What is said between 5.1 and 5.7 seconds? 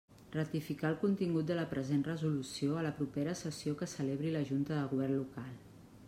Local.